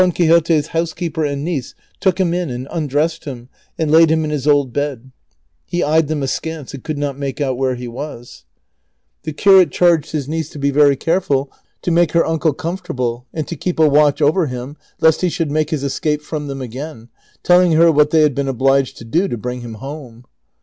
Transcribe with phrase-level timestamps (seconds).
[0.15, 4.47] Quixote's housekeeper and niece took him in and undressed him and laid him in his
[4.47, 5.11] old bed.
[5.67, 8.45] He eyed them askance, and could not make out where he was.
[9.21, 9.31] The» Prov.
[9.31, 9.31] 138.
[9.31, 9.43] 440 DON QUIXOTE.
[9.43, 11.51] curate charged his niece to be very careful
[11.83, 15.51] to make her uncle comfortable and to keep a Avatch over him lest he should
[15.51, 17.09] make his escape from them again,
[17.43, 20.25] "telling her what they had been obliged to do to bring him home.